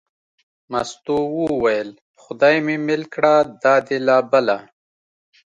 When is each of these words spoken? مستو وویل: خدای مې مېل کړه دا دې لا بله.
مستو 0.71 1.17
وویل: 1.39 1.89
خدای 2.21 2.55
مې 2.65 2.75
مېل 2.85 3.03
کړه 3.13 3.33
دا 3.63 3.75
دې 3.87 3.97
لا 4.07 4.17
بله. 4.31 4.57